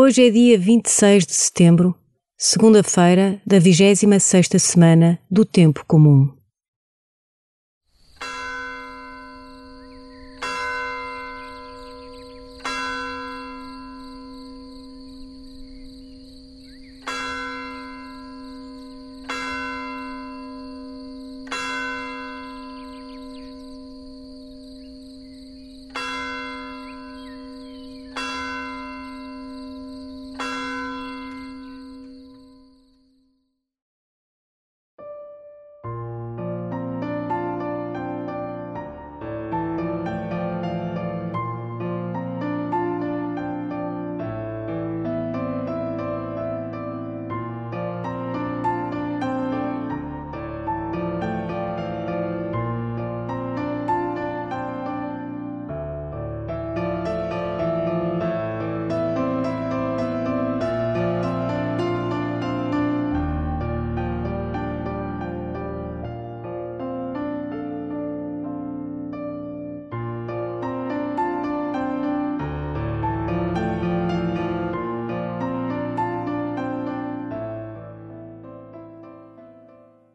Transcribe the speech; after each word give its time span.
Hoje 0.00 0.28
é 0.28 0.30
dia 0.30 0.56
26 0.56 1.26
de 1.26 1.32
setembro, 1.32 1.92
segunda-feira 2.36 3.42
da 3.44 3.58
26ª 3.58 4.56
semana 4.56 5.18
do 5.28 5.44
Tempo 5.44 5.84
Comum. 5.88 6.37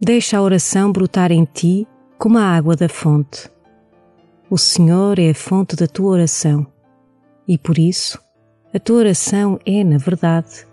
Deixa 0.06 0.38
a 0.38 0.42
oração 0.42 0.92
brotar 0.92 1.32
em 1.32 1.46
ti 1.46 1.88
como 2.18 2.38
a 2.38 2.44
água 2.44 2.76
da 2.76 2.90
fonte. 2.90 3.50
O 4.50 4.58
Senhor 4.58 5.18
é 5.18 5.30
a 5.30 5.34
fonte 5.34 5.78
da 5.78 5.88
tua 5.88 6.12
oração 6.12 6.68
e 7.48 7.58
por 7.58 7.78
isso 7.78 8.20
a 8.74 8.80
tua 8.80 8.98
oração 8.98 9.58
é, 9.66 9.81
na 9.81 9.98
verdade, 9.98 10.68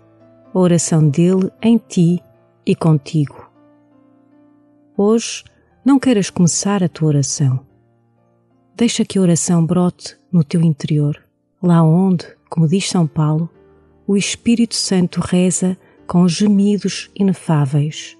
a 0.53 0.59
oração 0.59 1.07
dele 1.07 1.49
em 1.61 1.77
ti 1.77 2.21
e 2.65 2.75
contigo. 2.75 3.49
Hoje 4.97 5.45
não 5.85 5.97
queiras 5.97 6.29
começar 6.29 6.83
a 6.83 6.89
tua 6.89 7.07
oração. 7.07 7.65
Deixa 8.75 9.05
que 9.05 9.17
a 9.17 9.21
oração 9.21 9.65
brote 9.65 10.17
no 10.29 10.43
teu 10.43 10.61
interior, 10.61 11.17
lá 11.63 11.81
onde, 11.81 12.25
como 12.49 12.67
diz 12.67 12.89
São 12.89 13.07
Paulo, 13.07 13.49
o 14.05 14.17
Espírito 14.17 14.75
Santo 14.75 15.21
reza 15.21 15.77
com 16.05 16.27
gemidos 16.27 17.09
inefáveis 17.15 18.19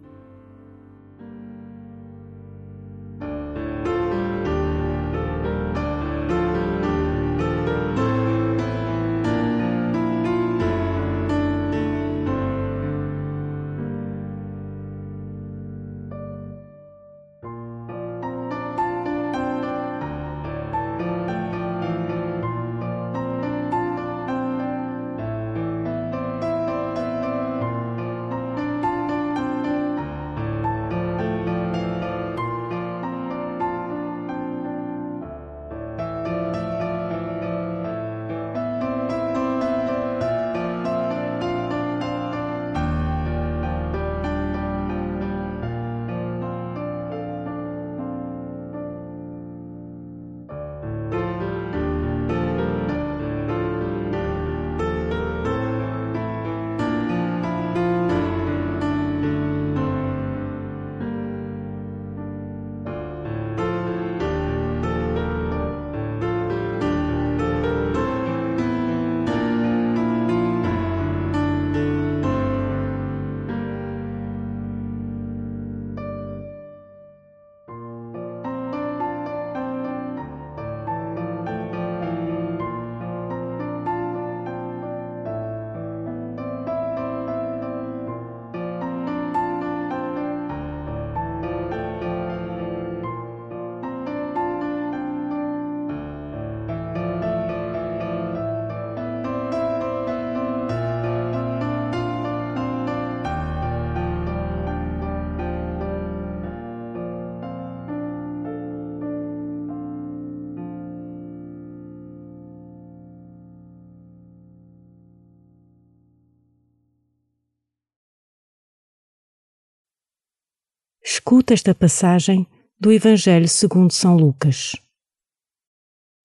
Escuta 121.13 121.53
esta 121.53 121.75
passagem 121.75 122.47
do 122.79 122.89
Evangelho 122.89 123.45
segundo 123.45 123.91
São 123.91 124.15
Lucas. 124.15 124.77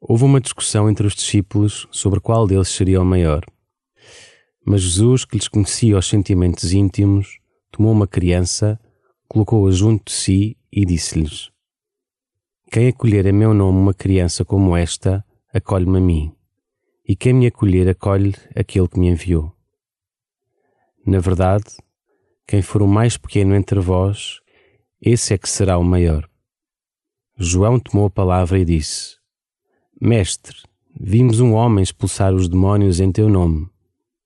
Houve 0.01 0.23
uma 0.23 0.41
discussão 0.41 0.89
entre 0.89 1.05
os 1.05 1.13
discípulos 1.13 1.89
sobre 1.91 2.21
qual 2.21 2.47
deles 2.47 2.69
seria 2.69 3.03
o 3.03 3.05
maior. 3.05 3.45
Mas 4.65 4.83
Jesus, 4.83 5.25
que 5.25 5.35
lhes 5.35 5.49
conhecia 5.49 5.99
os 5.99 6.07
sentimentos 6.07 6.73
íntimos, 6.73 7.41
tomou 7.73 7.91
uma 7.91 8.07
criança, 8.07 8.79
colocou-a 9.27 9.73
junto 9.73 10.05
de 10.05 10.13
si 10.13 10.57
e 10.71 10.87
disse-lhes: 10.87 11.51
Quem 12.71 12.87
acolher 12.87 13.27
em 13.27 13.33
meu 13.33 13.53
nome 13.53 13.77
uma 13.77 13.93
criança 13.93 14.45
como 14.45 14.77
esta, 14.77 15.25
acolhe-me 15.53 15.99
a 15.99 16.01
mim, 16.01 16.33
e 17.05 17.17
quem 17.17 17.33
me 17.33 17.49
acolher, 17.49 17.89
acolhe 17.89 18.37
aquele 18.55 18.87
que 18.87 19.01
me 19.01 19.09
enviou. 19.09 19.53
Na 21.05 21.19
verdade, 21.19 21.77
quem 22.47 22.63
for 22.63 22.83
o 22.83 22.87
mais 22.87 23.17
pequeno 23.17 23.53
entre 23.57 23.81
vós, 23.81 24.46
esse 25.01 25.35
é 25.35 25.39
que 25.39 25.49
será 25.49 25.79
o 25.79 25.85
maior. 25.85 26.29
João 27.39 27.79
tomou 27.79 28.07
a 28.07 28.11
palavra 28.11 28.59
e 28.59 28.65
disse: 28.65 29.17
Mestre, 30.01 30.57
vimos 30.99 31.41
um 31.41 31.53
homem 31.53 31.83
expulsar 31.83 32.35
os 32.35 32.49
demónios 32.49 32.99
em 33.01 33.13
teu 33.13 33.29
nome 33.29 33.69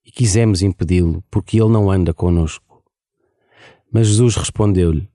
e 0.05 0.11
quisemos 0.11 0.61
impedi-lo, 0.61 1.23
porque 1.29 1.61
ele 1.61 1.69
não 1.69 1.91
anda 1.91 2.13
conosco. 2.13 2.83
Mas 3.91 4.07
Jesus 4.07 4.35
respondeu-lhe: 4.35 5.09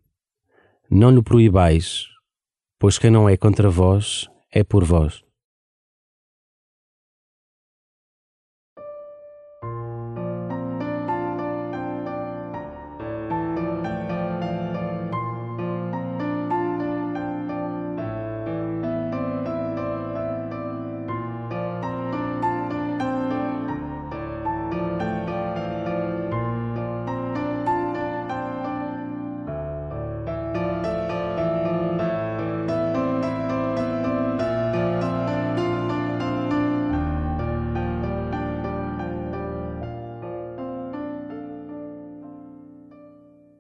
Não 0.91 1.11
lhe 1.11 1.23
proibais, 1.23 2.07
pois 2.79 2.99
quem 2.99 3.11
não 3.11 3.29
é 3.29 3.37
contra 3.37 3.71
vós 3.71 4.29
é 4.51 4.63
por 4.63 4.85
vós. 4.85 5.26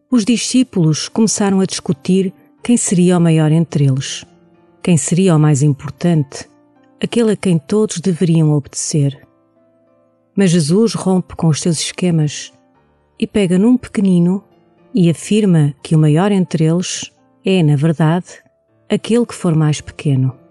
Os 0.08 0.25
discípulos 0.25 1.08
começaram 1.08 1.61
a 1.61 1.64
discutir 1.64 2.32
quem 2.62 2.76
seria 2.76 3.19
o 3.19 3.20
maior 3.20 3.50
entre 3.50 3.87
eles, 3.87 4.25
quem 4.81 4.97
seria 4.97 5.35
o 5.35 5.38
mais 5.38 5.62
importante, 5.62 6.49
aquele 7.03 7.32
a 7.32 7.37
quem 7.37 7.58
todos 7.58 7.99
deveriam 7.99 8.53
obedecer. 8.53 9.26
Mas 10.37 10.50
Jesus 10.50 10.94
rompe 10.94 11.35
com 11.35 11.49
os 11.49 11.61
seus 11.61 11.81
esquemas 11.81 12.53
e 13.19 13.26
pega 13.26 13.58
num 13.58 13.76
pequenino 13.76 14.44
e 14.94 15.11
afirma 15.11 15.75
que 15.82 15.97
o 15.97 15.99
maior 15.99 16.31
entre 16.31 16.64
eles 16.64 17.12
é, 17.44 17.61
na 17.62 17.75
verdade, 17.75 18.26
aquele 18.88 19.26
que 19.26 19.35
for 19.35 19.56
mais 19.56 19.81
pequeno. 19.81 20.45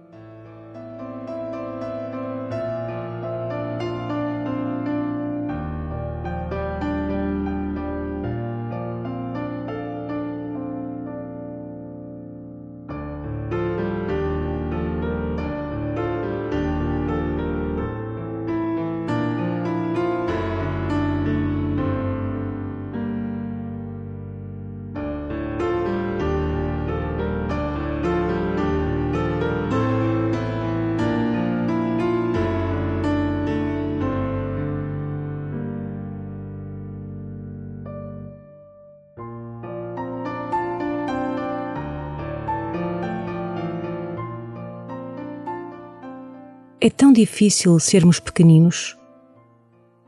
É 46.85 46.89
tão 46.91 47.11
difícil 47.11 47.79
sermos 47.79 48.19
pequeninos. 48.19 48.95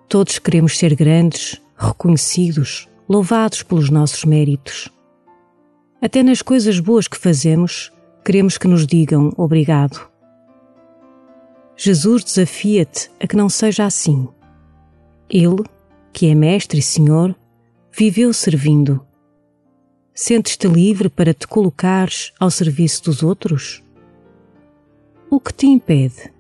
Todos 0.08 0.38
queremos 0.38 0.78
ser 0.78 0.94
grandes, 0.94 1.60
reconhecidos, 1.76 2.88
louvados 3.10 3.64
pelos 3.64 3.90
nossos 3.90 4.24
méritos. 4.24 4.88
Até 6.00 6.22
nas 6.22 6.44
coisas 6.44 6.80
boas 6.80 7.08
que 7.08 7.18
fazemos, 7.18 7.92
queremos 8.24 8.60
que 8.60 8.68
nos 8.68 8.86
digam 8.86 9.34
obrigado. 9.36 10.08
Jesus 11.76 12.24
desafia-te 12.24 13.10
a 13.20 13.26
que 13.26 13.36
não 13.36 13.50
seja 13.50 13.84
assim. 13.84 14.28
Ele, 15.28 15.64
que 16.14 16.28
é 16.28 16.36
Mestre 16.36 16.78
e 16.78 16.84
Senhor, 16.84 17.36
viveu 17.92 18.32
servindo. 18.32 19.04
Sentes-te 20.14 20.68
livre 20.68 21.10
para 21.10 21.34
te 21.34 21.48
colocares 21.48 22.34
ao 22.40 22.52
serviço 22.52 23.06
dos 23.06 23.24
outros? 23.24 23.82
O 25.28 25.40
que 25.40 25.52
te 25.52 25.66
impede? 25.66 26.37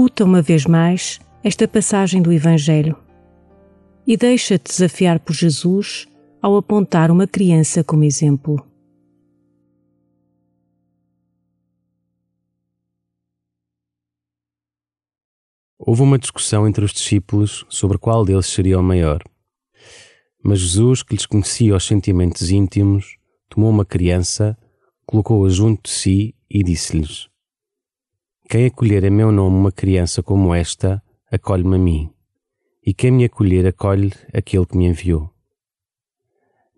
Escuta 0.00 0.24
uma 0.24 0.40
vez 0.40 0.64
mais 0.64 1.20
esta 1.44 1.68
passagem 1.68 2.22
do 2.22 2.32
Evangelho 2.32 2.96
e 4.06 4.16
deixa-te 4.16 4.70
desafiar 4.70 5.20
por 5.20 5.34
Jesus 5.34 6.08
ao 6.40 6.56
apontar 6.56 7.10
uma 7.10 7.26
criança 7.26 7.84
como 7.84 8.02
exemplo. 8.02 8.66
Houve 15.78 16.00
uma 16.00 16.18
discussão 16.18 16.66
entre 16.66 16.82
os 16.82 16.94
discípulos 16.94 17.66
sobre 17.68 17.98
qual 17.98 18.24
deles 18.24 18.46
seria 18.46 18.78
o 18.78 18.82
maior. 18.82 19.22
Mas 20.42 20.60
Jesus, 20.60 21.02
que 21.02 21.14
lhes 21.14 21.26
conhecia 21.26 21.76
os 21.76 21.86
sentimentos 21.86 22.50
íntimos, 22.50 23.18
tomou 23.50 23.68
uma 23.68 23.84
criança, 23.84 24.56
colocou-a 25.04 25.50
junto 25.50 25.82
de 25.82 25.90
si 25.90 26.34
e 26.48 26.62
disse-lhes: 26.62 27.29
quem 28.50 28.66
acolher 28.66 29.04
em 29.04 29.10
meu 29.10 29.30
nome 29.30 29.56
uma 29.56 29.70
criança 29.70 30.24
como 30.24 30.52
esta, 30.52 31.00
acolhe-me 31.30 31.76
a 31.76 31.78
mim, 31.78 32.12
e 32.84 32.92
quem 32.92 33.12
me 33.12 33.24
acolher 33.24 33.64
acolhe 33.64 34.12
aquele 34.34 34.66
que 34.66 34.76
me 34.76 34.86
enviou. 34.86 35.30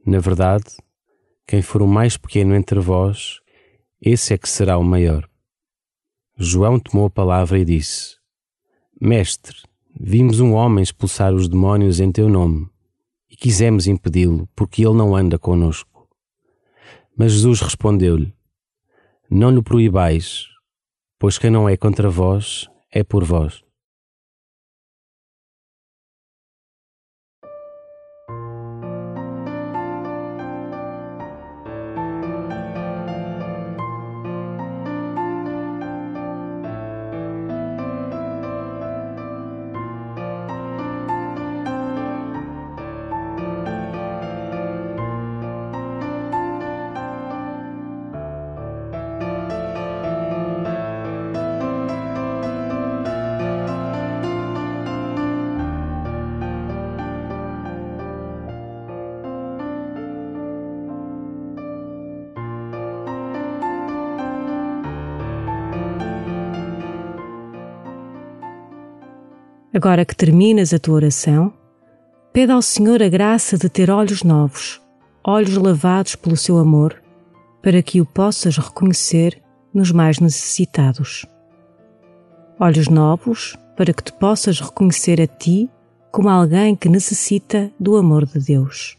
Na 0.05 0.19
verdade, 0.19 0.67
quem 1.47 1.63
for 1.63 1.81
o 1.81 1.87
mais 1.87 2.19
pequeno 2.19 2.55
entre 2.55 2.79
vós, 2.79 3.41
esse 4.03 4.35
é 4.35 4.37
que 4.37 4.51
será 4.51 4.77
o 4.77 4.85
maior. 4.85 5.27
João 6.37 6.79
tomou 6.79 7.07
a 7.07 7.11
palavra 7.11 7.59
e 7.59 7.65
disse: 7.65 8.17
Mestre, 9.01 9.57
vimos 9.99 10.41
um 10.41 10.53
homem 10.53 10.83
expulsar 10.83 11.33
os 11.33 11.49
demónios 11.49 12.01
em 12.01 12.13
teu 12.13 12.29
nome, 12.29 12.69
e 13.31 13.35
quisemos 13.35 13.87
impedi-lo, 13.87 14.47
porque 14.55 14.85
ele 14.85 14.99
não 14.99 15.17
anda 15.17 15.39
conosco. 15.39 16.07
Mas 17.17 17.33
Jesus 17.33 17.63
respondeu-lhe: 17.63 18.31
Não 19.31 19.51
lhe 19.51 19.63
proibais, 19.63 20.52
pois 21.23 21.39
quem 21.39 21.51
não 21.53 21.69
é 21.69 21.77
contra 21.77 22.11
vós 22.11 22.69
é 22.91 23.05
por 23.05 23.23
vós. 23.23 23.62
Agora 69.75 70.05
que 70.05 70.15
terminas 70.15 70.75
a 70.75 70.79
tua 70.79 70.97
oração, 70.97 71.51
pede 72.31 72.53
ao 72.53 72.61
Senhor 72.61 73.03
a 73.03 73.09
graça 73.09 73.57
de 73.57 73.71
ter 73.71 73.91
olhos 73.91 74.23
novos, 74.23 74.83
olhos 75.25 75.57
lavados 75.57 76.15
pelo 76.15 76.37
seu 76.37 76.59
amor, 76.59 77.03
para 77.63 77.83
que 77.83 77.99
o 77.99 78.05
possas 78.05 78.59
reconhecer 78.59 79.41
nos 79.73 79.91
mais 79.91 80.19
necessitados. 80.19 81.25
Olhos 82.61 82.89
novos 82.89 83.57
para 83.75 83.95
que 83.95 84.03
te 84.03 84.13
possas 84.13 84.61
reconhecer 84.61 85.19
a 85.23 85.27
ti 85.27 85.71
como 86.11 86.29
alguém 86.29 86.77
que 86.77 86.91
necessita 86.91 87.73
do 87.81 87.97
amor 87.97 88.27
de 88.27 88.39
Deus. 88.41 88.99